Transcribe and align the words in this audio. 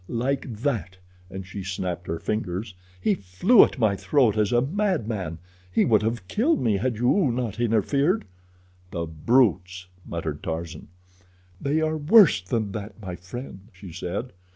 Like 0.09 0.51
that"—and 0.63 1.45
she 1.45 1.63
snapped 1.63 2.07
her 2.07 2.17
fingers—"he 2.17 3.13
flew 3.13 3.63
at 3.63 3.77
my 3.77 3.95
throat 3.95 4.35
as 4.35 4.51
a 4.51 4.59
madman. 4.59 5.37
He 5.71 5.85
would 5.85 6.01
have 6.01 6.27
killed 6.27 6.59
me 6.59 6.77
had 6.77 6.97
you 6.97 7.29
not 7.31 7.59
interfered." 7.59 8.25
"The 8.89 9.05
brutes!" 9.05 9.85
muttered 10.03 10.41
Tarzan. 10.41 10.87
"They 11.61 11.81
are 11.81 11.97
worse 11.97 12.41
than 12.41 12.71
that, 12.71 12.99
my 12.99 13.15
friend," 13.15 13.67
she 13.73 13.91
said. 13.93 14.33